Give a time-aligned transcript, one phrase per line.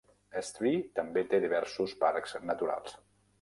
[0.39, 2.99] Estrie també té diversos parcs naturals.